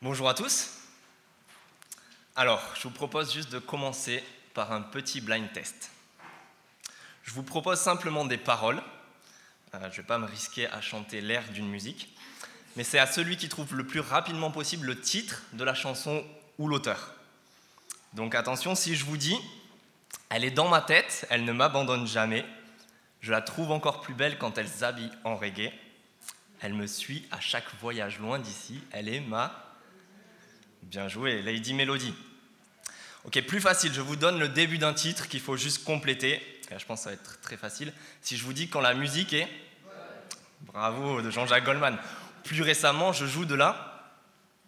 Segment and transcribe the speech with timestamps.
[0.00, 0.74] Bonjour à tous.
[2.36, 4.22] Alors, je vous propose juste de commencer
[4.54, 5.90] par un petit blind test.
[7.24, 8.80] Je vous propose simplement des paroles.
[9.74, 12.16] Euh, je ne vais pas me risquer à chanter l'air d'une musique,
[12.76, 16.24] mais c'est à celui qui trouve le plus rapidement possible le titre de la chanson
[16.58, 17.14] ou l'auteur.
[18.12, 19.36] Donc attention, si je vous dis,
[20.28, 22.46] elle est dans ma tête, elle ne m'abandonne jamais,
[23.20, 25.72] je la trouve encore plus belle quand elle s'habille en reggae,
[26.60, 29.64] elle me suit à chaque voyage loin d'ici, elle est ma...
[30.82, 32.14] Bien joué, Lady Melody.
[33.24, 36.40] Ok, plus facile, je vous donne le début d'un titre qu'il faut juste compléter.
[36.70, 37.92] je pense que ça va être très facile.
[38.22, 39.48] Si je vous dis quand la musique est...
[40.62, 41.98] Bravo, de Jean-Jacques Goldman.
[42.44, 44.12] Plus récemment, je joue de la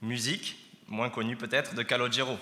[0.02, 0.56] musique,
[0.88, 2.38] moins connue peut-être, de Calogero.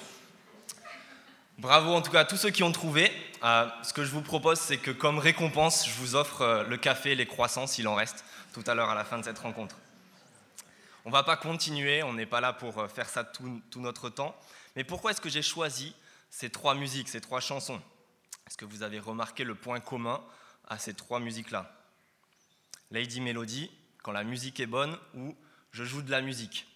[1.59, 3.11] Bravo en tout cas à tous ceux qui ont trouvé.
[3.43, 6.77] Euh, ce que je vous propose, c'est que comme récompense, je vous offre euh, le
[6.77, 9.77] café, les croissants, s'il en reste, tout à l'heure à la fin de cette rencontre.
[11.09, 14.11] On ne va pas continuer, on n'est pas là pour euh, faire ça tout, notre
[14.11, 14.39] temps.
[14.77, 15.95] Mais pourquoi est-ce que j'ai choisi
[16.29, 17.81] ces trois musiques, ces trois chansons?
[18.47, 20.23] Est-ce que vous avez remarqué le point commun
[20.69, 21.75] à ces trois musiques-là?
[22.91, 23.71] Lady Melody,
[24.03, 25.35] quand la musique est bonne, ou
[25.71, 26.67] je joue de la musique?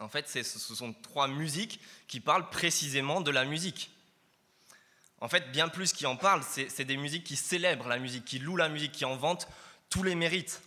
[0.00, 1.78] En fait, ce sont trois musiques
[2.08, 3.92] qui parlent précisément de la musique.
[5.20, 8.40] En fait, bien plus qui en parlent, c'est des musiques qui célèbrent la musique, qui
[8.40, 9.46] louent la musique, qui en vantent
[9.88, 10.62] tous les mérites.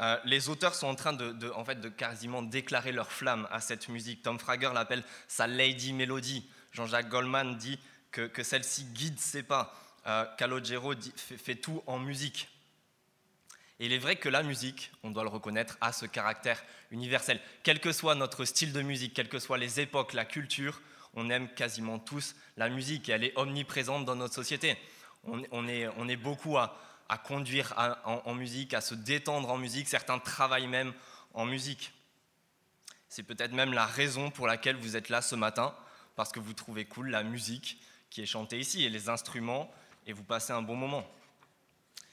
[0.00, 3.60] Euh, les auteurs sont en train de, en fait, de quasiment déclarer leur flamme à
[3.60, 4.22] cette musique.
[4.22, 6.48] Tom Frager l'appelle sa Lady Melody.
[6.72, 7.78] Jean-Jacques Goldman dit
[8.10, 9.74] que, celle-ci guide ses pas.
[10.06, 12.48] Euh, Calogero fait, tout en musique.
[13.78, 17.40] Et il est vrai que la musique, on doit le reconnaître, a ce caractère universel.
[17.62, 20.80] Quel que soit notre style de musique, quelles que soient les époques, la culture,
[21.14, 24.76] on aime quasiment tous la musique et elle est omniprésente dans notre société.
[25.24, 26.76] On, est, on est, beaucoup à,
[27.18, 30.92] conduire en, musique, à se détendre en musique, certains travaillent même
[31.34, 31.92] en musique.
[33.08, 35.74] C'est peut-être même la raison pour laquelle vous êtes là ce matin,
[36.16, 37.78] parce que vous trouvez cool la musique
[38.10, 39.72] qui est chantée ici et les instruments,
[40.06, 41.06] et vous passez un bon moment.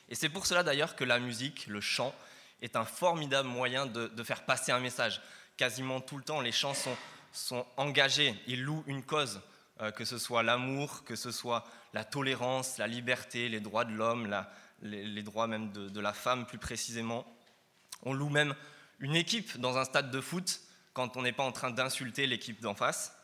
[0.09, 2.13] Et c'est pour cela d'ailleurs que la musique, le chant,
[2.61, 5.21] est un formidable moyen de, faire passer un message.
[5.55, 6.73] Quasiment tout le temps, les chants
[7.31, 9.41] sont, engagés, ils louent une cause,
[9.81, 13.93] euh, que ce soit l'amour, que ce soit la tolérance, la liberté, les droits de
[13.93, 14.27] l'homme,
[14.81, 17.25] les, droits même de, de la femme plus précisément.
[18.03, 18.55] On loue même
[18.99, 20.61] une équipe dans un stade de foot
[20.93, 23.15] quand on n'est pas en train d'insulter l'équipe d'en face.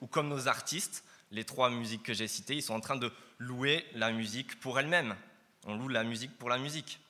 [0.00, 3.12] Ou comme nos artistes, les trois musiques que j'ai citées, ils sont en train de
[3.38, 5.16] louer la musique pour elle-même.
[5.64, 7.00] On loue la musique pour la musique.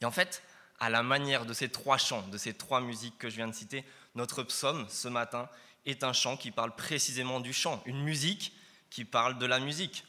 [0.00, 0.42] Et en fait,
[0.80, 3.54] à la manière de ces trois chants, de ces trois musiques que je viens de
[3.54, 3.84] citer,
[4.14, 5.48] notre psaume ce matin
[5.86, 8.52] est un chant qui parle précisément du chant, une musique
[8.90, 10.04] qui parle de la musique.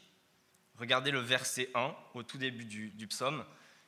[0.80, 3.44] Regardez le verset 1 au tout début du, psaume,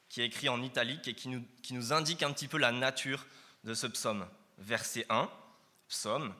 [0.08, 3.26] qui est écrit en italique et qui nous, indique un petit peu la nature
[3.64, 4.26] de ce psaume.
[4.58, 5.28] Verset 1,
[5.88, 6.34] psaume,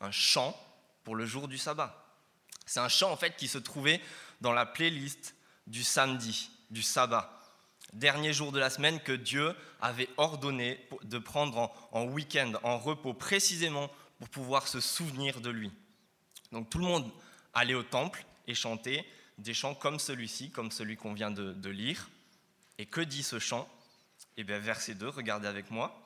[0.00, 0.56] un chant
[1.02, 2.06] pour le jour du sabbat.
[2.66, 4.00] C'est un chant en fait qui se trouvait
[4.40, 5.34] dans la playlist
[5.66, 7.40] du samedi, du sabbat
[7.94, 13.14] dernier jour de la semaine que Dieu avait ordonné de prendre en, week-end, en repos,
[13.14, 15.70] précisément pour pouvoir se souvenir de lui.
[16.52, 17.10] Donc tout le monde
[17.52, 19.04] allait au temple et chantait
[19.38, 22.08] des chants comme celui-ci, comme celui qu'on vient de, lire.
[22.78, 23.68] Et que dit ce chant?
[24.36, 26.00] Eh bien, verset 2, regardez avec moi.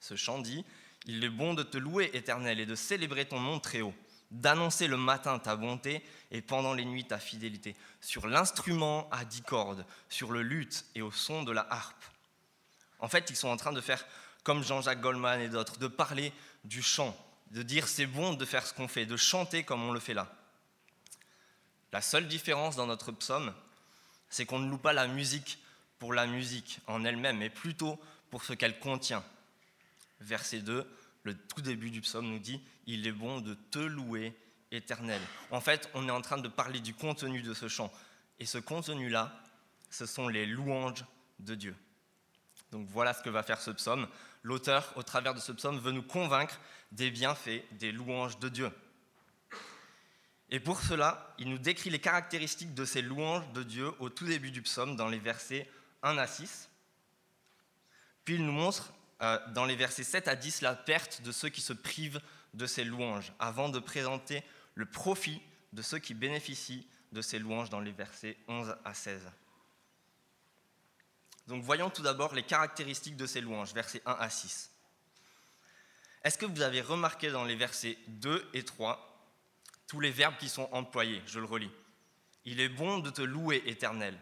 [0.00, 0.64] Ce chant dit
[1.06, 3.94] Il est bon de te louer, éternel, et de célébrer ton nom très haut
[4.30, 9.42] d'annoncer le matin ta bonté et pendant les nuits ta fidélité, sur l'instrument à dix
[9.42, 12.04] cordes, sur le luth et au son de la harpe.
[13.00, 14.04] En fait, ils sont en train de faire
[14.44, 16.32] comme Jean-Jacques Goldman et d'autres, de parler
[16.64, 17.16] du chant,
[17.50, 20.14] de dire c'est bon de faire ce qu'on fait, de chanter comme on le fait
[20.14, 20.32] là.
[21.92, 23.52] La seule différence dans notre psaume,
[24.28, 25.58] c'est qu'on ne loue pas la musique
[25.98, 29.24] pour la musique en elle-même, mais plutôt pour ce qu'elle contient.
[30.20, 30.88] Verset 2,
[31.24, 34.34] le tout début du psaume nous dit Il est bon de te louer,
[34.70, 35.20] éternel.
[35.50, 37.92] En fait, on est en train de parler du contenu de ce chant.
[38.38, 39.32] Et ce contenu-là,
[39.90, 41.04] ce sont les louanges
[41.40, 41.76] de Dieu.
[42.70, 44.06] Donc voilà ce que va faire ce psaume.
[44.42, 46.58] L'auteur, au travers de ce psaume, veut nous convaincre
[46.92, 48.70] des bienfaits, des louanges de Dieu.
[50.50, 54.26] Et pour cela, il nous décrit les caractéristiques de ces louanges de Dieu au tout
[54.26, 55.70] début du psaume, dans les versets
[56.02, 56.68] 1 à 6.
[58.24, 58.92] Puis il nous montre
[59.22, 62.20] euh, dans les versets 7 à 10 la perte de ceux qui se privent
[62.54, 64.42] de ces louanges, avant de présenter
[64.74, 65.40] le profit
[65.72, 69.22] de ceux qui bénéficient de ces louanges dans les versets 11 à 16.
[71.46, 74.70] Donc voyons tout d'abord les caractéristiques de ces louanges, versets 1 à 6.
[76.24, 79.09] Est-ce que vous avez remarqué dans les versets 2 et 3
[79.90, 81.70] tous les verbes qui sont employés Je le relis.
[82.44, 84.16] Il est bon de te louer, éternel,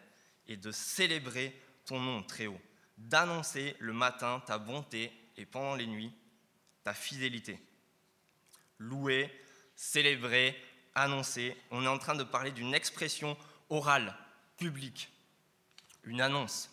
[0.47, 1.55] et de célébrer
[1.85, 2.61] ton nom très haut
[2.97, 6.11] d'annoncer le matin ta bonté et pendant les nuits
[6.85, 7.63] ta fidélité.
[8.79, 9.31] Louer,
[9.77, 10.57] célébrer,
[10.95, 13.37] annoncer, on est en train de parler d'une expression
[13.69, 14.17] orale,
[14.57, 15.13] publique,
[16.05, 16.71] une annonce.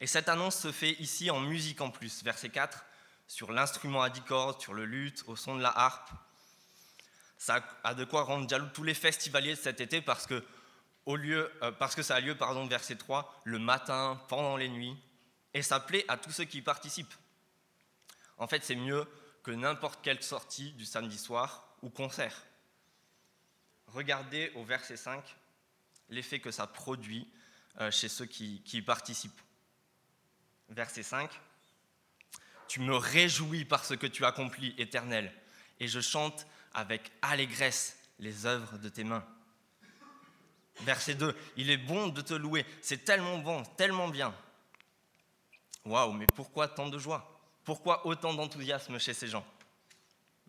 [0.00, 2.84] Et cette annonce se fait ici en musique en plus, verset 4,
[3.26, 6.10] sur l'instrument à dix cordes, sur le luth, au son de la harpe.
[7.40, 10.44] Ça a de quoi rendre jaloux tous les festivaliers de cet été parce que,
[11.06, 14.68] au lieu, euh, parce que ça a lieu, pardon, verset 3, le matin, pendant les
[14.68, 14.94] nuits,
[15.54, 17.14] et ça plaît à tous ceux qui y participent.
[18.36, 19.06] En fait, c'est mieux
[19.42, 22.44] que n'importe quelle sortie du samedi soir ou concert.
[23.86, 25.24] Regardez au verset 5
[26.10, 27.26] l'effet que ça produit
[27.80, 29.40] euh, chez ceux qui, qui y participent.
[30.68, 31.30] Verset 5.
[32.68, 35.32] Tu me réjouis par ce que tu accomplis, éternel,
[35.78, 39.24] et je chante avec allégresse les œuvres de tes mains.
[40.82, 41.36] Verset 2.
[41.56, 44.34] Il est bon de te louer, c'est tellement bon, tellement bien.
[45.84, 47.40] Waouh, mais pourquoi tant de joie?
[47.64, 49.46] Pourquoi autant d'enthousiasme chez ces gens?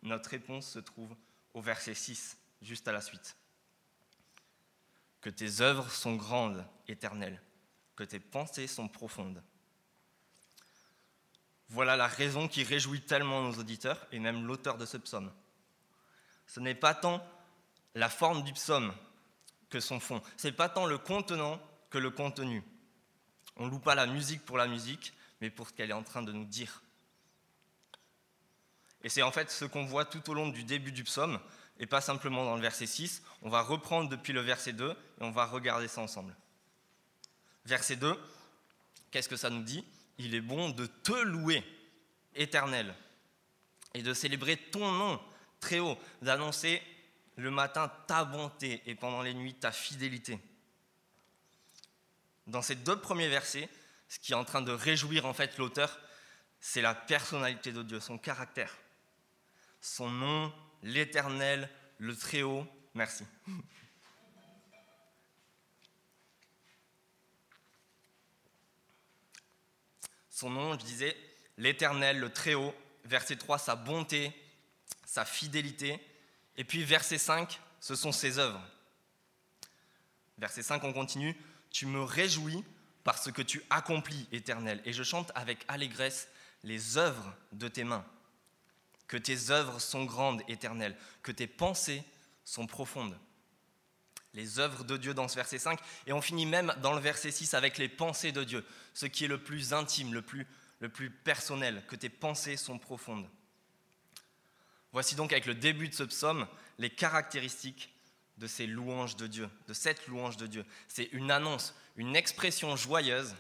[0.02, 1.16] Notre réponse se trouve
[1.54, 3.36] au verset 6, juste à la suite.
[5.22, 7.42] Que tes œuvres sont grandes, éternelles,
[7.96, 9.44] que tes pensées sont profondes.
[11.70, 15.32] Voilà la raison qui réjouit tellement nos auditeurs et même l'auteur de ce psaume.
[16.54, 17.26] Ce n'est pas tant
[17.96, 18.94] la forme du psaume
[19.70, 22.62] que son fond, ce n'est pas tant le contenant que le contenu.
[23.56, 26.04] On ne loue pas la musique pour la musique, mais pour ce qu'elle est en
[26.04, 26.84] train de nous dire.
[29.02, 31.40] Et c'est en fait ce qu'on voit tout au long du début du psaume,
[31.80, 33.24] et pas simplement dans le verset 6.
[33.44, 36.36] On va reprendre depuis le verset 2 et on va regarder ça ensemble.
[37.64, 38.14] Verset 2,
[39.10, 39.86] qu'est-ce que ça nous dit?
[40.18, 41.64] Il est bon de te louer,
[42.36, 42.94] éternel,
[43.94, 45.22] et de célébrer ton nom
[45.62, 46.82] très haut, d'annoncer
[47.38, 50.38] le matin ta bonté et pendant les nuits ta fidélité.
[52.48, 53.70] Dans ces deux premiers versets,
[54.10, 55.98] ce qui est en train de réjouir en fait l'auteur,
[56.60, 58.76] c'est la personnalité de Dieu, son caractère,
[59.80, 60.54] son nom,
[60.84, 62.68] l'Éternel, le Très-Haut.
[62.94, 63.24] Merci.
[70.30, 71.16] Son nom, je disais,
[71.58, 72.76] l'Éternel, le Très-Haut.
[73.06, 74.32] Verset 3, sa bonté,
[75.12, 76.00] sa fidélité.
[76.56, 78.62] Et puis verset 5, ce sont ses œuvres.
[80.38, 81.36] Verset 5, on continue.
[81.70, 82.64] Tu me réjouis
[83.04, 86.30] parce que tu accomplis, éternel, et je chante avec allégresse
[86.64, 88.06] les œuvres de tes mains.
[89.08, 92.06] Que tes œuvres sont grandes, éternel, que tes pensées
[92.46, 93.18] sont profondes.
[94.34, 95.78] Les œuvres de Dieu dans ce verset 5,
[96.08, 99.26] et on finit même dans le verset 6 avec les pensées de Dieu, ce qui
[99.26, 100.48] est le plus intime, le plus,
[100.80, 103.28] le plus personnel, que tes pensées sont profondes.
[104.94, 106.48] Voici donc avec le début de ce psaume
[106.78, 107.94] les caractéristiques
[108.38, 110.66] de ces louanges de Dieu, de cette louange de Dieu.
[110.88, 113.36] C'est une annonce, une expression joyeuse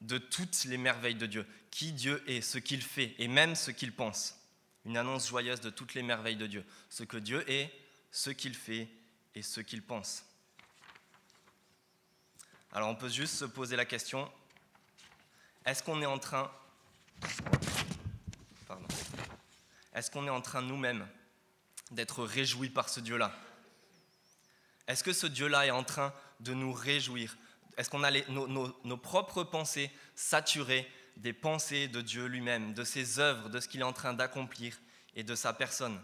[0.00, 3.70] de toutes les merveilles de Dieu, qui Dieu est, ce qu'il fait et même ce
[3.70, 4.36] qu'il pense.
[4.84, 7.72] Une annonce joyeuse de toutes les merveilles de Dieu, ce que Dieu est,
[8.10, 8.88] ce qu'il fait
[9.34, 10.24] et ce qu'il pense.
[12.72, 14.30] Alors on peut juste se poser la question,
[15.64, 16.50] est-ce qu'on est en train...
[18.68, 18.86] Pardon.
[19.96, 21.08] Est-ce qu'on est en train nous-mêmes
[21.90, 23.32] d'être réjouis par ce Dieu-là?
[24.86, 27.36] Est-ce que ce Dieu-là est en train de nous réjouir?
[27.78, 33.48] Est-ce qu'on a nos, propres pensées saturées des pensées de Dieu lui-même, de ses œuvres,
[33.48, 34.78] de ce qu'il est en train d'accomplir
[35.14, 35.98] et de sa personne?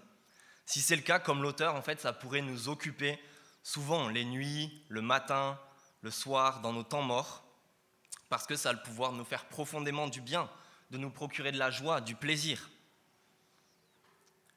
[0.64, 3.18] Si c'est le cas, comme l'auteur, en fait, ça pourrait nous occuper
[3.62, 5.61] souvent les nuits, le matin,
[6.00, 7.44] le soir, dans nos temps morts,
[8.30, 10.49] parce que ça a le pouvoir de nous faire profondément du bien,
[10.90, 12.70] de nous procurer de la joie, du plaisir.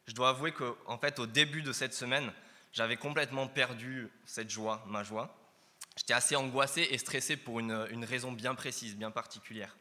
[0.08, 2.32] Je dois avouer qu'en en fait, au début de cette semaine,
[2.74, 5.36] j'avais complètement perdu cette joie, ma joie.
[5.98, 7.72] J'étais assez angoissé et stressé pour une,
[8.04, 9.76] raison bien précise, bien particulière.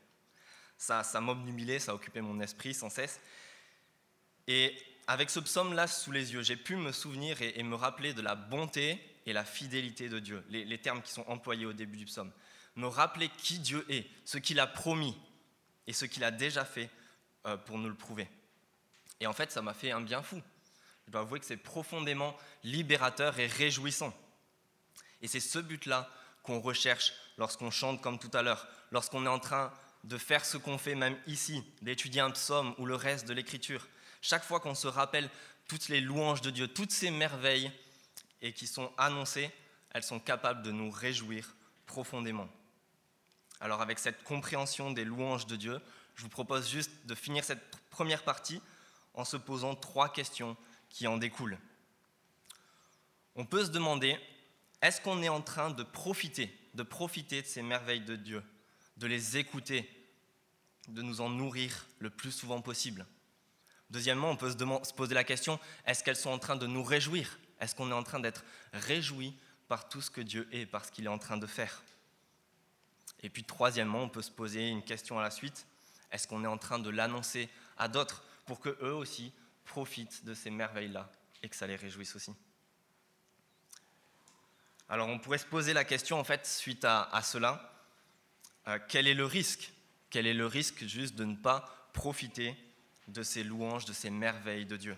[0.78, 3.20] Ça, ça m'obnubilait, ça occupait mon esprit sans cesse.
[4.46, 4.76] Et
[5.06, 8.34] avec ce psaume-là sous les yeux, j'ai pu me souvenir et, me rappeler de la
[8.34, 12.30] bonté et la fidélité de Dieu, les, termes qui sont employés au début du psaume.
[12.76, 15.16] Me rappeler qui Dieu est, ce qu'il a promis
[15.86, 16.90] et ce qu'il a déjà fait
[17.46, 18.28] euh, pour nous le prouver.
[19.20, 20.40] Et en fait, ça m'a fait un bien fou.
[21.06, 24.14] Je dois avouer que c'est profondément libérateur et réjouissant.
[25.22, 26.10] Et c'est ce but-là
[26.42, 29.72] qu'on recherche lorsqu'on chante comme tout à l'heure, lorsqu'on est en train
[30.04, 33.88] de faire ce qu'on fait même ici, d'étudier un psaume ou le reste de l'écriture.
[34.20, 35.30] Chaque fois qu'on se rappelle
[35.66, 37.72] toutes les louanges de Dieu, toutes ces merveilles
[38.42, 39.50] et qui sont annoncées,
[39.90, 41.54] elles sont capables de nous réjouir
[41.86, 42.48] profondément.
[43.60, 45.80] Alors avec cette compréhension des louanges de Dieu,
[46.16, 48.60] je vous propose juste de finir cette première partie
[49.14, 50.56] en se posant trois questions
[50.88, 51.58] qui en découlent.
[53.36, 54.18] On peut se demander,
[54.82, 58.42] est-ce qu'on est en train de profiter, de profiter de ces merveilles de Dieu,
[58.96, 59.90] de les écouter,
[60.88, 63.06] de nous en nourrir le plus souvent possible?
[63.90, 67.38] Deuxièmement, on peut se, poser la question, est-ce qu'elles sont en train de nous réjouir?
[67.60, 69.36] Est-ce qu'on est en train d'être réjoui
[69.68, 71.82] par tout ce que Dieu est, par ce qu'il est en train de faire?
[73.22, 75.66] Et puis troisièmement, on peut se poser une question à la suite,
[76.10, 78.22] est-ce qu'on est en train de l'annoncer à d'autres?
[78.46, 79.32] Pour que eux aussi
[79.64, 81.10] profitent de ces merveilles-là
[81.42, 82.34] et que ça les réjouisse aussi
[84.88, 87.72] Alors on pourrait se poser la question en fait suite à, cela,
[88.68, 89.72] euh, quel est le risque?
[90.10, 92.56] Quel est le risque juste de ne pas profiter
[93.08, 94.96] de ces louanges, de ces merveilles de Dieu?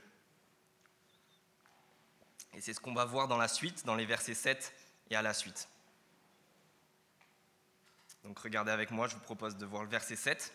[2.54, 4.72] Et c'est ce qu'on va voir dans la suite, dans les versets 7
[5.10, 5.68] et à la suite.
[8.24, 10.52] Donc regardez avec moi, je vous propose de voir le verset 7.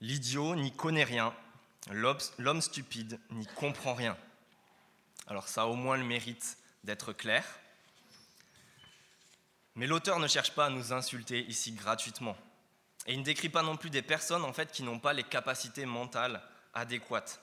[0.00, 1.34] L'idiot n'y connaît rien,
[1.90, 4.16] l'homme stupide n'y comprend rien.
[5.26, 7.44] Alors ça a au moins le mérite d'être clair.
[9.74, 12.36] Mais l'auteur ne cherche pas à nous insulter ici gratuitement.
[13.06, 15.24] Et il ne décrit pas non plus des personnes en fait qui n'ont pas les
[15.24, 16.42] capacités mentales
[16.74, 17.40] adéquates.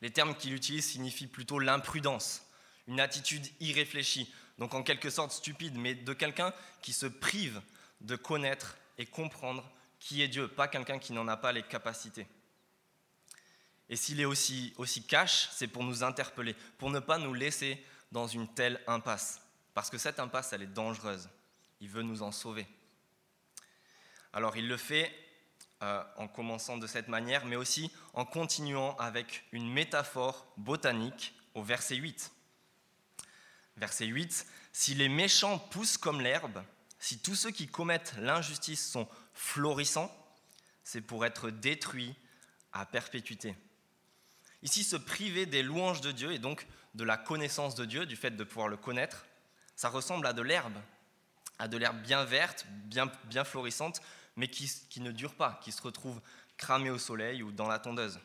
[0.00, 2.42] Les termes qu'il utilise signifient plutôt l'imprudence,
[2.86, 6.52] une attitude irréfléchie, donc en quelque sorte stupide, mais de quelqu'un
[6.82, 7.60] qui se prive
[8.00, 12.26] de connaître et comprendre qui est Dieu, pas quelqu'un qui n'en a pas les capacités.
[13.88, 17.82] Et s'il est aussi, aussi cash, c'est pour nous interpeller, pour ne pas nous laisser
[18.12, 19.40] dans une telle impasse.
[19.74, 21.28] Parce que cette impasse, elle est dangereuse.
[21.80, 22.66] Il veut nous en sauver.
[24.32, 25.12] Alors il le fait
[25.82, 31.62] euh, en commençant de cette manière, mais aussi en continuant avec une métaphore botanique au
[31.62, 32.32] verset 8.
[33.76, 36.62] Verset 8, Si les méchants poussent comme l'herbe,
[36.98, 40.12] si tous ceux qui commettent l'injustice sont florissants,
[40.82, 42.14] c'est pour être détruits
[42.72, 43.54] à perpétuité.
[44.62, 48.16] Ici, se priver des louanges de Dieu et donc de la connaissance de Dieu, du
[48.16, 49.26] fait de pouvoir le connaître,
[49.76, 50.76] ça ressemble à de l'herbe,
[51.60, 54.00] à de l'herbe bien verte, bien, florissante,
[54.36, 56.20] mais qui, ne dure pas, qui se retrouve
[56.56, 58.18] cramé au soleil ou dans la tondeuse.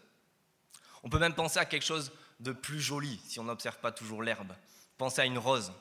[1.04, 4.24] On peut même penser à quelque chose de plus joli si on n'observe pas toujours
[4.24, 4.54] l'herbe.
[4.98, 5.72] Pensez à une rose.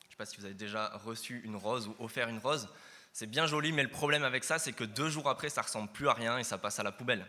[0.00, 2.68] Je ne sais pas si vous avez déjà reçu une rose ou offert une rose.
[3.18, 5.90] C'est bien joli, mais le problème avec ça, c'est que deux jours après, ça ressemble
[5.90, 7.26] plus à rien et ça passe à la poubelle.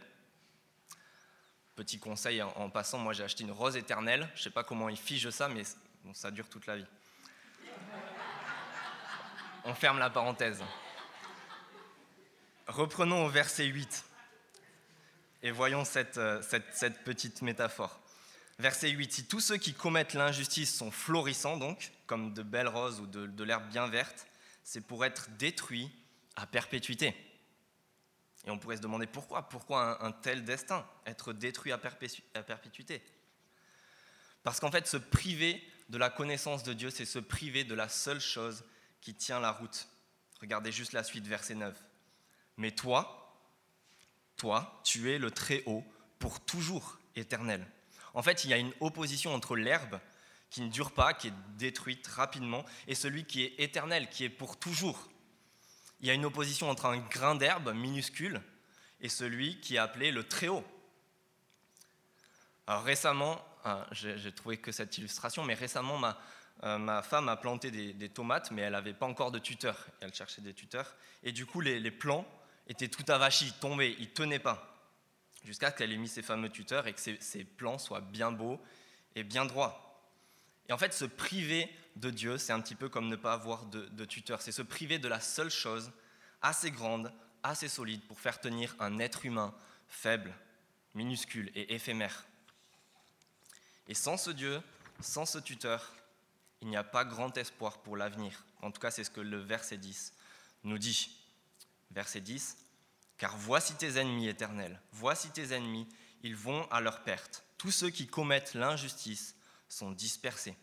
[1.77, 4.27] Petit conseil en passant, moi j'ai acheté une rose éternelle.
[4.35, 5.63] Je sais pas comment ils figent ça, mais
[6.11, 6.85] ça dure toute la vie.
[9.63, 10.61] On ferme la parenthèse.
[12.67, 14.03] Reprenons au verset 8
[15.43, 15.83] et voyons
[16.17, 17.97] euh, cette, petite métaphore.
[18.59, 22.99] Verset 8, si tous ceux qui commettent l'injustice sont florissants, donc, comme de belles roses
[22.99, 24.27] ou de, l'herbe bien verte,
[24.67, 25.89] c'est pour être détruits
[26.35, 27.15] à perpétuité.
[28.43, 31.79] Et on pourrait se demander pourquoi Pourquoi un, tel destin Être détruit à,
[32.33, 33.01] à perpétuité?
[34.43, 37.87] Parce qu'en fait, se priver de la connaissance de Dieu, c'est se priver de la
[37.87, 38.65] seule chose
[38.99, 39.87] qui tient la route.
[40.41, 41.81] Regardez juste la suite, verset 9.
[42.57, 43.41] Mais toi,
[44.35, 45.85] toi, tu es le Très-Haut
[46.19, 47.65] pour toujours éternel.
[48.13, 49.97] En fait, il y a une opposition entre l'herbe
[50.49, 54.29] qui ne dure pas, qui est détruite rapidement, et celui qui est éternel, qui est
[54.29, 55.09] pour toujours.
[55.99, 58.41] Il y a une opposition entre un grain d'herbe minuscule
[59.01, 60.63] et celui qui est appelé le Très-Haut.
[62.67, 66.17] Récemment, hein, j'ai trouvé que cette illustration, mais récemment, ma,
[66.63, 69.87] euh, ma femme a planté des, tomates, mais elle n'avait pas encore de tuteur.
[70.01, 70.95] Elle cherchait des tuteurs.
[71.23, 72.25] Et du coup, les, plants
[72.67, 74.73] était tout avachis, tombé, il tenait pas.
[75.43, 78.59] Jusqu'à ce qu'elle ait mis ses fameux tuteurs et que ses, plans soient bien beaux
[79.15, 79.86] et bien droits.
[80.69, 83.65] Et en fait, se priver de Dieu, c'est un petit peu comme ne pas avoir
[83.65, 84.41] de, de tuteur.
[84.41, 85.91] C'est se priver de la seule chose
[86.41, 87.11] assez grande,
[87.43, 89.53] assez solide pour faire tenir un être humain
[89.87, 90.33] faible,
[90.93, 92.25] minuscule et éphémère.
[93.87, 94.61] Et sans ce Dieu,
[94.99, 95.93] sans ce tuteur,
[96.61, 98.43] il n'y a pas grand espoir pour l'avenir.
[98.61, 100.13] En tout cas, c'est ce que le verset 10
[100.63, 101.09] nous dit.
[101.91, 102.57] Verset 10,
[103.17, 105.87] Car voici tes ennemis éternels, voici tes ennemis,
[106.21, 107.43] ils vont à leur perte.
[107.57, 109.36] Tous ceux qui commettent l'injustice
[109.69, 110.55] sont dispersés.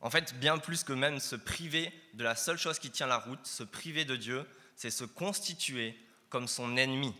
[0.00, 3.18] En fait, bien plus que même se priver de la seule chose qui tient la
[3.18, 4.46] route, se priver de Dieu,
[4.76, 5.98] c'est se constituer
[6.30, 7.14] comme son ennemi.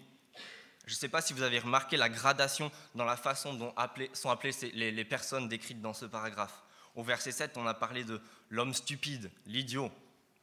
[0.86, 3.74] Je ne sais pas si vous avez remarqué la gradation dans la façon dont
[4.14, 6.62] sont appelées les personnes décrites dans ce paragraphe.
[6.94, 9.92] Au verset 7, on a parlé de l'homme stupide, l'idiot,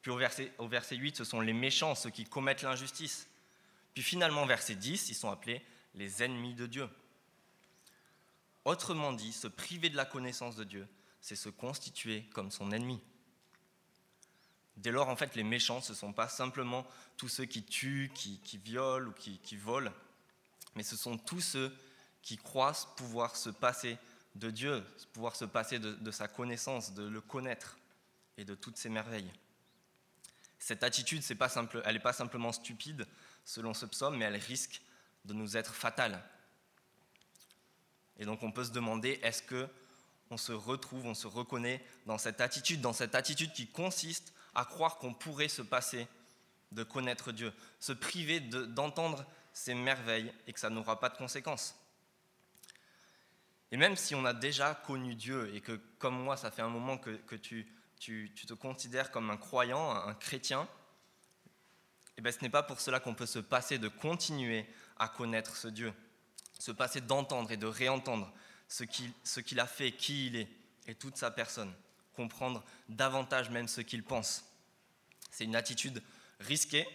[0.02, 3.28] puis au verset, au verset 8, ce sont les méchants, ceux qui commettent l'injustice.
[3.94, 5.62] Puis finalement, verset 10, ils sont appelés
[5.96, 6.88] les ennemis de Dieu.
[8.68, 10.90] Autrement dit, se priver de la connaissance de Dieu,
[11.22, 13.02] c'est se constituer comme son ennemi.
[14.76, 18.12] Dès lors, en fait, les méchants, ce ne sont pas simplement tous ceux qui tuent,
[18.14, 19.94] qui, violent ou qui, volent,
[20.76, 21.74] mais ce sont tous ceux
[22.22, 23.98] qui croient pouvoir se passer
[24.36, 24.84] de Dieu,
[25.14, 27.78] pouvoir se passer de sa connaissance, de le connaître
[28.36, 29.32] et de toutes ses merveilles.
[30.60, 33.08] Cette attitude, pas simple, elle n'est pas simplement stupide,
[33.46, 34.82] selon ce psaume, mais elle risque
[35.24, 36.22] de nous être fatale.
[38.20, 39.68] Et donc on peut se demander, est-ce que
[40.30, 44.66] on se retrouve, on se reconnaît dans cette attitude, dans cette attitude qui consiste à
[44.66, 46.08] croire qu'on pourrait se passer
[46.72, 51.76] de connaître Dieu, se priver d'entendre ses merveilles et que ça n'aura pas de conséquences.
[53.72, 56.70] Et même si on a déjà connu Dieu et que, comme moi, ça fait un
[56.70, 57.68] moment que, tu,
[58.00, 60.68] te considères comme un croyant, un chrétien,
[62.18, 64.66] eh bien, ce n'est pas pour cela qu'on peut se passer de continuer
[64.98, 65.94] à connaître ce Dieu,
[66.60, 68.32] se passer d'entendre et de réentendre
[68.68, 70.48] ce qu'il a fait, qui il est
[70.88, 71.74] et toute sa personne,
[72.16, 74.46] comprendre davantage même ce qu'il pense.
[75.32, 76.02] C'est une attitude
[76.40, 76.88] risquée,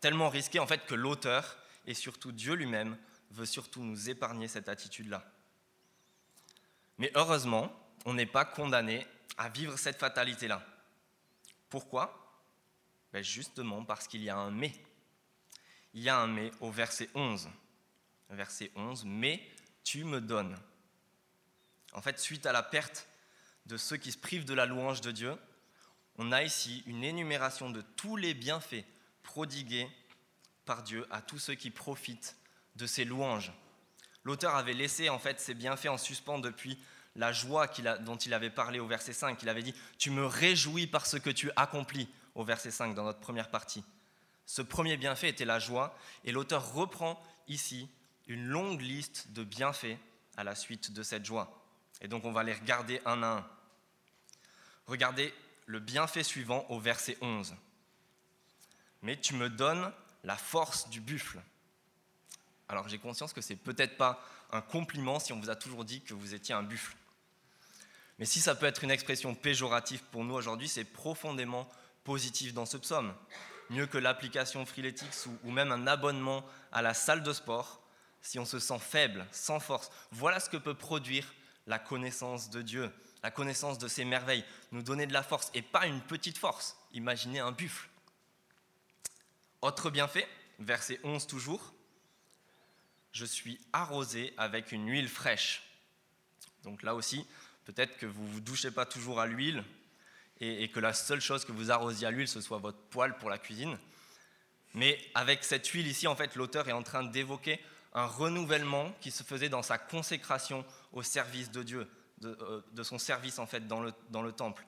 [0.00, 1.56] tellement risquée en fait que l'auteur
[1.86, 2.96] et surtout Dieu lui-même
[3.30, 5.24] veut surtout nous épargner cette attitude-là.
[6.98, 7.72] Mais heureusement,
[8.04, 9.06] on n'est pas condamné
[9.36, 10.64] à vivre cette fatalité-là.
[11.68, 12.20] Pourquoi?
[13.12, 14.72] Ben Justement parce qu'il y a un mais.
[15.92, 17.48] Il y a un mais au verset 11.
[18.30, 19.42] Verset 11, mais
[19.84, 20.56] tu me donnes.
[21.92, 23.06] En fait, suite à la perte
[23.66, 25.36] de ceux qui se privent de la louange de Dieu,
[26.16, 28.84] on a ici une énumération de tous les bienfaits
[29.22, 29.88] prodigués
[30.64, 32.36] par Dieu à tous ceux qui profitent
[32.76, 33.52] de ses louanges.
[34.24, 36.78] L'auteur avait laissé en fait ses bienfaits en suspens depuis
[37.16, 37.68] la joie
[38.00, 39.42] dont il avait parlé au verset 5.
[39.42, 43.04] Il avait dit Tu me réjouis par ce que tu accomplis au verset 5 dans
[43.04, 43.84] notre première partie.
[44.46, 47.88] Ce premier bienfait était la joie, et l'auteur reprend ici
[48.26, 49.98] une longue liste de bienfaits
[50.36, 51.60] à la suite de cette joie.
[52.00, 53.46] Et donc on va les regarder un à un.
[54.86, 55.32] Regardez
[55.66, 57.54] le bienfait suivant au verset 11.
[59.02, 59.92] Mais tu me donnes
[60.24, 61.40] la force du buffle.
[62.68, 66.02] Alors j'ai conscience que c'est peut-être pas un compliment si on vous a toujours dit
[66.02, 66.96] que vous étiez un buffle.
[68.18, 71.68] Mais si ça peut être une expression péjorative pour nous aujourd'hui, c'est profondément
[72.04, 73.12] positif dans ce psaume.
[73.70, 77.80] Mieux que l'application Freeletics ou même un abonnement à la salle de sport,
[78.24, 81.32] si on se sent faible, sans force, voilà ce que peut produire
[81.66, 82.90] la connaissance de Dieu,
[83.22, 86.76] la connaissance de ses merveilles, nous donner de la force, et pas une petite force.
[86.92, 87.88] Imaginez un buffle.
[89.60, 90.26] Autre bienfait,
[90.58, 91.74] verset 11 toujours,
[93.12, 95.62] je suis arrosé avec une huile fraîche.
[96.64, 97.26] Donc là aussi,
[97.66, 99.62] peut-être que vous ne vous douchez pas toujours à l'huile
[100.40, 103.28] et, que la seule chose que vous arrosiez à l'huile, ce soit votre poêle pour
[103.28, 103.78] la cuisine.
[104.72, 107.60] Mais avec cette huile ici, en fait, l'auteur est en train d'évoquer
[107.94, 112.98] un renouvellement qui se faisait dans sa consécration au service de Dieu, de, euh, son
[112.98, 114.66] service en fait dans le, dans le temple.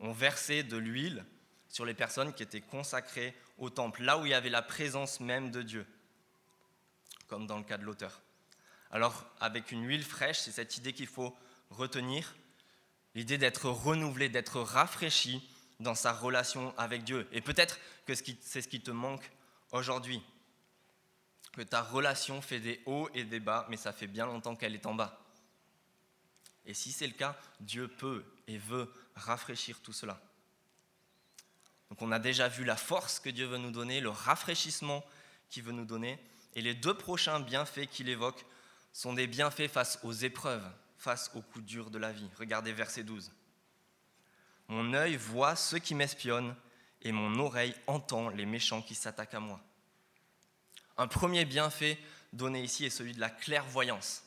[0.00, 1.24] On versait de l'huile
[1.68, 5.20] sur les personnes qui étaient consacrées au temple, là où il y avait la présence
[5.20, 5.86] même de Dieu,
[7.28, 8.20] comme dans le cas de l'auteur.
[8.90, 11.36] Alors, avec une huile fraîche, c'est cette idée qu'il faut
[11.70, 12.34] retenir,
[13.14, 15.48] l'idée d'être renouvelé, d'être rafraîchi
[15.80, 17.26] dans sa relation avec Dieu.
[17.32, 19.28] Et peut-être que c'est ce qui te manque
[19.72, 20.22] aujourd'hui,
[21.54, 24.74] que ta relation fait des hauts et des bas, mais ça fait bien longtemps qu'elle
[24.74, 25.20] est en bas.
[26.66, 30.20] Et si c'est le cas, Dieu peut et veut rafraîchir tout cela.
[31.90, 35.04] Donc on a déjà vu la force que Dieu veut nous donner, le rafraîchissement
[35.48, 36.18] qu'il veut nous donner,
[36.54, 38.44] et les deux prochains bienfaits qu'il évoque
[38.92, 40.66] sont des bienfaits face aux épreuves,
[40.98, 42.28] face aux coups durs de la vie.
[42.38, 43.30] Regardez verset 12.
[44.68, 46.56] Mon œil voit ceux qui m'espionnent
[47.02, 49.60] et mon oreille entend les méchants qui s'attaquent à moi.
[50.96, 51.98] Un premier bienfait
[52.32, 54.22] donné ici est celui de la clairvoyance.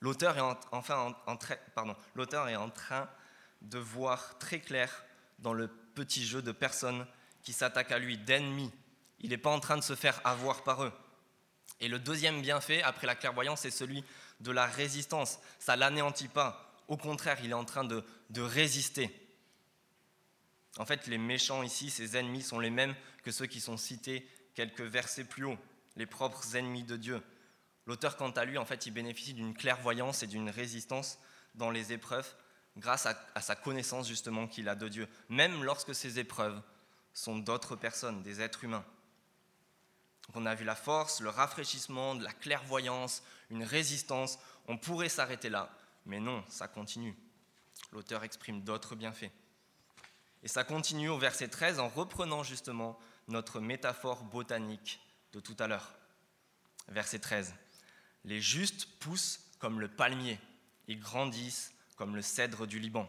[0.00, 1.14] L'auteur est, enfin
[2.14, 3.08] l'auteur est en train
[3.60, 5.04] de voir très clair
[5.38, 7.06] dans le petit jeu de personnes
[7.42, 8.72] qui s'attaquent à lui, d'ennemis.
[9.20, 10.92] Il n'est pas en train de se faire avoir par eux.
[11.80, 14.04] Et le deuxième bienfait, après la clairvoyance, c'est celui
[14.40, 15.38] de la résistance.
[15.58, 16.74] Ça l'anéantit pas.
[16.88, 19.10] Au contraire, il est en train de, de résister.
[20.78, 24.26] En fait, les méchants ici, ces ennemis, sont les mêmes que ceux qui sont cités
[24.54, 25.58] quelques versets plus haut,
[25.96, 27.22] les propres ennemis de Dieu.
[27.86, 31.18] L'auteur, quant à lui, en fait, il bénéficie d'une clairvoyance et d'une résistance
[31.54, 32.32] dans les épreuves
[32.76, 36.60] grâce à, sa connaissance justement qu'il a de Dieu, même lorsque ces épreuves
[37.12, 38.84] sont d'autres personnes, des êtres humains.
[40.34, 44.38] on a vu la force, le rafraîchissement, de la clairvoyance, une résistance.
[44.66, 45.70] On pourrait s'arrêter là,
[46.06, 47.14] mais non, ça continue.
[47.92, 49.30] L'auteur exprime d'autres bienfaits.
[50.42, 55.00] Et ça continue au verset 13 en reprenant justement notre métaphore botanique
[55.32, 55.94] de tout à l'heure.
[56.88, 57.54] Verset 13.
[58.24, 60.38] Les justes poussent comme le palmier,
[60.88, 63.08] ils grandissent comme le cèdre du Liban.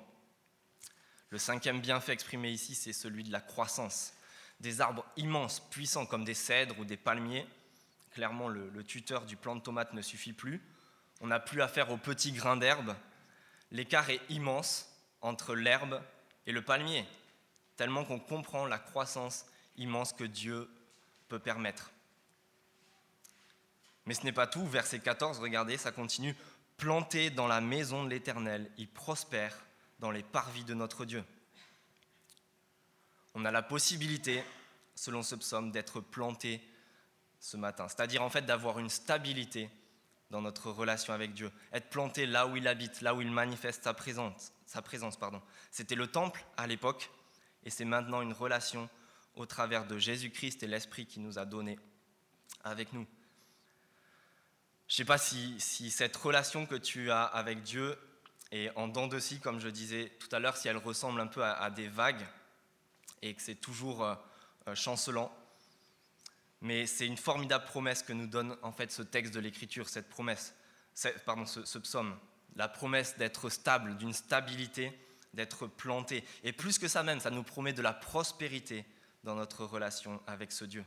[1.30, 4.14] Le cinquième bienfait exprimé ici, c'est celui de la croissance.
[4.60, 7.48] Des arbres immenses, puissants comme des cèdres ou des palmiers.
[8.12, 10.62] Clairement, le, tuteur du plant de tomate ne suffit plus.
[11.22, 12.96] On n'a plus affaire aux petits grains d'herbe.
[13.72, 14.88] L'écart est immense
[15.22, 16.04] entre l'herbe
[16.46, 17.06] et le palmier,
[17.78, 19.46] tellement qu'on comprend la croissance
[19.78, 20.70] immense que Dieu
[21.30, 21.93] peut permettre.
[24.06, 24.66] Mais ce n'est pas tout.
[24.66, 26.36] Verset 14, regardez, ça continue.
[26.78, 29.58] Planté dans la maison de l'Éternel, il prospère
[30.00, 31.24] dans les parvis de notre Dieu.
[33.36, 34.44] On a la possibilité,
[34.96, 36.62] selon ce psaume, d'être planté
[37.40, 39.70] ce matin, c'est-à-dire en fait d'avoir une stabilité
[40.30, 43.84] dans notre relation avec Dieu, être planté là où il habite, là où il manifeste
[43.84, 44.52] sa présence.
[44.66, 45.42] Sa présence pardon.
[45.70, 47.12] C'était le temple à l'époque,
[47.64, 48.90] et c'est maintenant une relation
[49.36, 51.78] au travers de Jésus-Christ et l'Esprit qui nous a donné
[52.64, 53.06] avec nous.
[54.94, 57.98] Je ne sais pas si, cette relation que tu as avec Dieu
[58.52, 61.26] est en dents de scie, comme je disais tout à l'heure, si elle ressemble un
[61.26, 62.24] peu à, des vagues
[63.24, 64.14] et que c'est toujours euh,
[64.68, 65.36] euh, chancelant.
[66.62, 70.10] Mais c'est une formidable promesse que nous donne en fait ce texte de l'Écriture, cette
[70.10, 70.54] promesse,
[71.26, 72.16] pardon, ce psaume,
[72.56, 74.92] la promesse d'être stable, d'une stabilité,
[75.34, 76.24] d'être planté.
[76.44, 78.86] Et plus que ça même, ça nous promet de la prospérité
[79.24, 80.86] dans notre relation avec ce Dieu.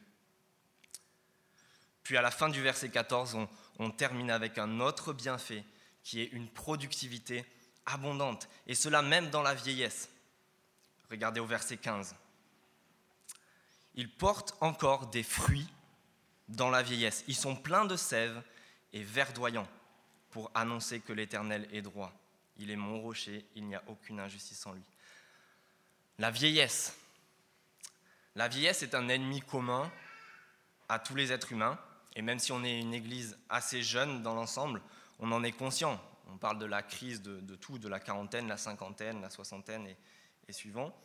[2.07, 3.37] Puis à la fin du verset 14,
[3.81, 5.65] on, termine avec un autre bienfait
[6.05, 7.45] qui est une productivité
[7.85, 10.09] abondante, et cela même dans la vieillesse.
[11.11, 12.15] Regardez au verset 15.
[13.97, 15.67] Ils portent encore des fruits
[16.47, 17.25] dans la vieillesse.
[17.27, 18.41] Ils sont pleins de sève
[18.93, 19.69] et verdoyants
[20.31, 22.13] pour annoncer que l'Éternel est droit.
[22.57, 24.85] Il est mon rocher, il n'y a aucune injustice en lui.
[26.21, 26.97] La vieillesse.
[28.37, 29.91] La vieillesse est un ennemi commun
[30.89, 31.77] à tous les êtres humains.
[32.17, 34.81] Et même si on est une église assez jeune dans l'ensemble,
[35.19, 36.03] on en est conscient.
[36.29, 39.87] On parle de la crise de, tout, de la quarantaine, la cinquantaine, la soixantaine
[40.49, 40.99] et, suivant.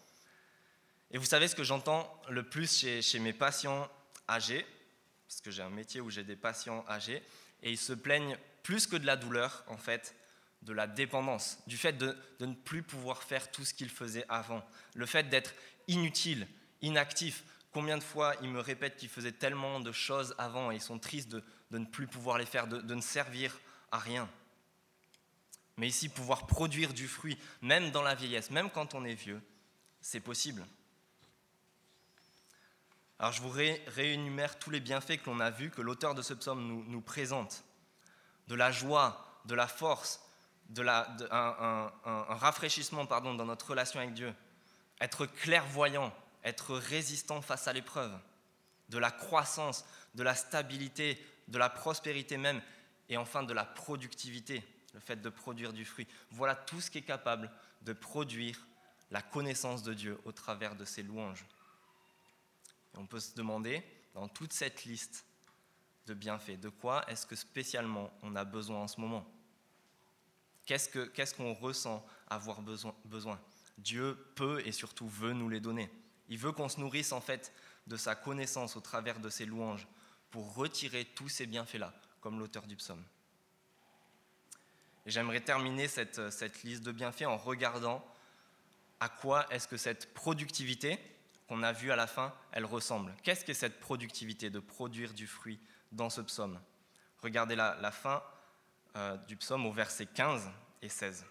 [1.11, 3.89] Et vous savez ce que j'entends le plus chez, mes patients
[4.29, 4.65] âgés,
[5.27, 7.21] parce que j'ai un métier où j'ai des patients âgés,
[7.61, 10.15] et ils se plaignent plus que de la douleur, en fait,
[10.61, 14.25] de la dépendance, du fait de, de ne plus pouvoir faire tout ce qu'ils faisaient
[14.29, 15.53] avant, le fait d'être
[15.87, 16.47] inutile,
[16.81, 20.81] inactif, Combien de fois ils me répètent qu'ils faisaient tellement de choses avant et ils
[20.81, 23.57] sont tristes de, ne plus pouvoir les faire, de, ne servir
[23.91, 24.29] à rien.
[25.77, 29.41] Mais ici, pouvoir produire du fruit, même dans la vieillesse, même quand on est vieux,
[30.01, 30.65] c'est possible.
[33.19, 36.33] Alors je vous réénumère tous les bienfaits que l'on a vus, que l'auteur de ce
[36.33, 37.63] psaume nous, présente.
[38.47, 40.21] De la joie, de la force,
[40.69, 44.33] de un, un, rafraîchissement pardon, dans notre relation avec Dieu.
[44.99, 48.17] Être clairvoyant, être résistant face à l'épreuve,
[48.89, 52.61] de la croissance, de la stabilité, de la prospérité même,
[53.09, 56.07] et enfin de la productivité, le fait de produire du fruit.
[56.31, 57.51] Voilà tout ce qui est capable
[57.81, 58.59] de produire
[59.09, 61.45] la connaissance de Dieu au travers de ses louanges.
[62.95, 65.25] On peut se demander, dans toute cette liste
[66.07, 69.25] de bienfaits, de quoi est-ce que spécialement on a besoin en ce moment?
[70.65, 73.39] Qu'est-ce qu'on ressent avoir besoin?
[73.77, 75.89] Dieu peut et surtout veut nous les donner.
[76.31, 77.51] Il veut qu'on se nourrisse en fait
[77.87, 79.85] de sa connaissance au travers de ses louanges
[80.31, 83.03] pour retirer tous ces bienfaits-là, comme l'auteur du psaume.
[85.05, 88.01] J'aimerais terminer cette, cette liste de bienfaits en regardant
[89.01, 90.97] à quoi est-ce que cette productivité
[91.49, 93.13] qu'on a vue à la fin, elle ressemble.
[93.23, 95.59] Qu'est-ce que cette productivité de produire du fruit
[95.91, 96.61] dans ce psaume?
[97.21, 98.23] Regardez la, la fin
[98.95, 100.49] euh, du psaume au verset 15
[100.81, 101.25] et 16.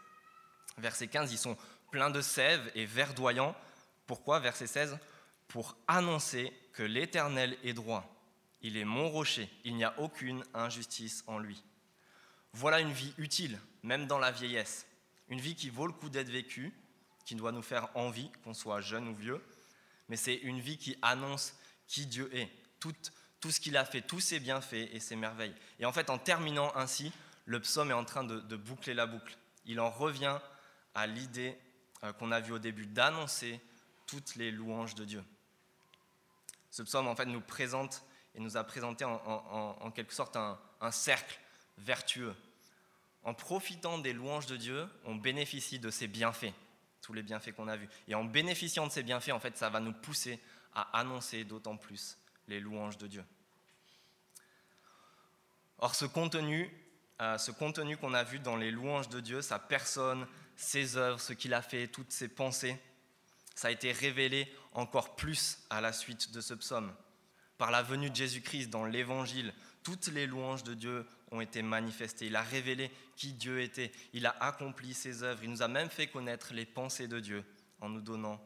[0.77, 1.57] Verset 15, ils sont
[1.91, 3.57] pleins de sève et verdoyants
[4.11, 4.99] pourquoi Verset 16
[5.47, 8.13] Pour annoncer que l'Éternel est droit.
[8.61, 9.49] Il est mon rocher.
[9.63, 11.63] Il n'y a aucune injustice en lui.
[12.53, 14.85] Voilà une vie utile, même dans la vieillesse.
[15.29, 16.73] Une vie qui vaut le coup d'être vécue,
[17.25, 19.41] qui doit nous faire envie, qu'on soit jeune ou vieux.
[20.09, 21.55] Mais c'est une vie qui annonce
[21.87, 22.93] qui Dieu est, tout,
[23.49, 25.55] ce qu'il a fait, tous ses bienfaits et ses merveilles.
[25.79, 27.13] Et en fait, en terminant ainsi,
[27.45, 29.39] le psaume est en train de, de boucler la boucle.
[29.67, 30.41] Il en revient
[30.97, 31.57] à l'idée
[32.03, 33.61] euh, qu'on a vue au début d'annoncer
[34.11, 35.25] toutes les louanges de Dieu.
[36.71, 41.39] Ce psaume, en fait, nous présente et nous a présenté en, quelque sorte un, cercle
[41.79, 42.35] vertueux.
[43.23, 46.53] En profitant des louanges de Dieu, on bénéficie de ses bienfaits,
[47.03, 47.89] tous les bienfaits qu'on a vus.
[48.09, 50.41] Et en bénéficiant de ces bienfaits, en fait, ça va nous pousser
[50.75, 52.19] à annoncer d'autant plus
[52.49, 53.25] les louanges de Dieu.
[55.79, 56.69] Or, ce contenu,
[57.21, 61.21] euh, ce contenu qu'on a vu dans les louanges de Dieu, sa personne, ses œuvres,
[61.21, 62.77] ce qu'il a fait, toutes ses pensées,
[63.61, 66.95] ça a été révélé encore plus à la suite de ce psaume.
[67.59, 72.29] Par la venue de Jésus-Christ dans l'Évangile, toutes les louanges de Dieu ont été manifestées.
[72.29, 73.93] Il a révélé qui Dieu était.
[74.15, 75.45] Il a accompli ses œuvres.
[75.45, 77.45] Il nous a même fait connaître les pensées de Dieu
[77.83, 78.41] en nous donnant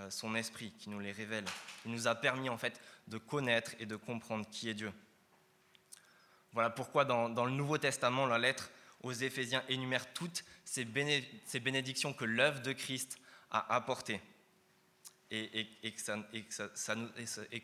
[0.00, 1.46] euh, son esprit qui nous les révèle.
[1.86, 4.92] Il nous a permis en fait de connaître et de comprendre qui est Dieu.
[6.52, 8.70] Voilà pourquoi dans, le Nouveau Testament, la lettre
[9.02, 13.16] aux Éphésiens énumère toutes ces bénédictions que l'œuvre de Christ
[13.50, 14.20] a apportées.
[15.30, 16.00] Et, que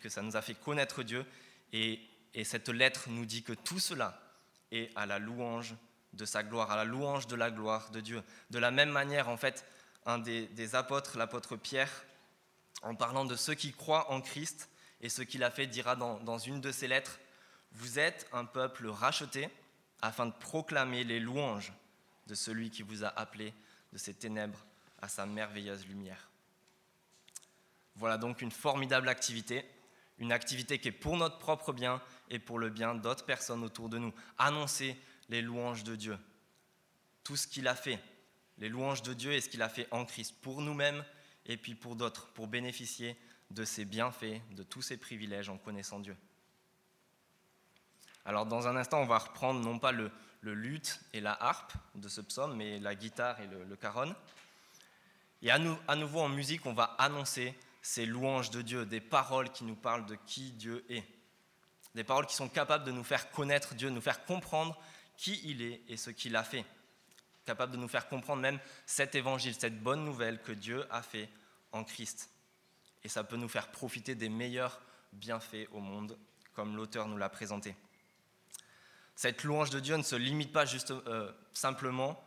[0.09, 1.24] ça, nous, a fait connaître Dieu.
[1.72, 2.00] Et,
[2.44, 4.20] cette lettre nous dit que tout cela
[4.72, 5.74] est à la louange
[6.12, 8.22] de sa gloire, à la louange de la gloire de Dieu.
[8.50, 9.64] De la même manière, en fait,
[10.05, 12.05] un des, apôtres, l'apôtre Pierre,
[12.83, 14.68] en parlant de ceux qui croient en Christ
[15.00, 17.18] et ce qu'il a fait, dira dans, dans une de ses lettres,
[17.72, 19.48] Vous êtes un peuple racheté
[20.03, 21.72] afin de proclamer les louanges
[22.27, 23.55] de celui qui vous a appelé
[23.92, 24.64] de ces ténèbres
[25.00, 26.31] à sa merveilleuse lumière.
[27.96, 29.64] Voilà donc une formidable activité,
[30.18, 33.88] une activité qui est pour notre propre bien et pour le bien d'autres personnes autour
[33.88, 34.12] de nous.
[34.38, 34.96] Annoncer
[35.28, 36.18] les louanges de Dieu,
[37.22, 37.98] tout ce qu'il a fait,
[38.59, 41.04] les louanges de Dieu et ce qu'il a fait en Christ, pour nous-mêmes
[41.46, 43.16] et puis pour d'autres, pour bénéficier
[43.50, 46.16] de ses bienfaits, de tous ses privilèges en connaissant Dieu.
[48.24, 50.11] Alors dans un instant, on va reprendre non pas le,
[50.42, 54.14] luth et la harpe de ce psaume, mais la guitare et le, caron.
[55.42, 57.54] Et à, à nouveau en musique, on va annoncer
[57.85, 61.05] ces louanges de Dieu, des paroles qui nous parlent de qui Dieu est.
[61.94, 64.81] Des paroles qui sont capables de nous faire connaître Dieu, nous faire comprendre
[65.18, 66.64] qui il est et ce qu'il a fait.
[67.44, 71.29] Capables de nous faire comprendre même cet évangile, cette bonne nouvelle que Dieu a fait
[71.73, 72.31] en Christ.
[73.03, 74.81] Et ça peut nous faire profiter des meilleurs
[75.12, 76.18] bienfaits au monde,
[76.55, 77.77] comme l'auteur nous l'a présenté.
[79.14, 82.25] Cette louange de Dieu ne se limite pas juste, euh, simplement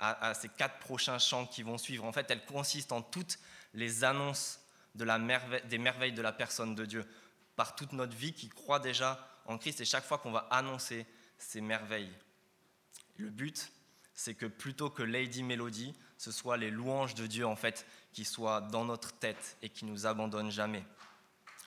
[0.00, 2.04] à, ces quatre prochains chants qui vont suivre.
[2.04, 3.38] En fait, elle consiste en toutes
[3.72, 4.57] les annonces
[4.94, 5.18] de la
[5.64, 7.06] des merveilles de la personne de Dieu,
[7.56, 11.06] par toute notre vie qui croit déjà en Christ et chaque fois qu'on va annoncer
[11.38, 12.12] ces merveilles.
[13.16, 13.70] Le but,
[14.14, 18.24] c'est que plutôt que Lady Melody, ce soit les louanges de Dieu en fait qui
[18.24, 20.84] soient dans notre tête et qui nous abandonnent jamais.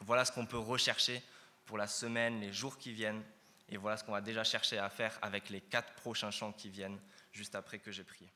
[0.02, 1.22] Voilà ce qu'on peut rechercher
[1.66, 3.24] pour la semaine, les jours qui viennent,
[3.70, 6.70] et voilà ce qu'on va déjà chercher à faire avec les quatre prochains chants qui
[6.70, 7.00] viennent
[7.32, 8.30] juste après que j'ai prié.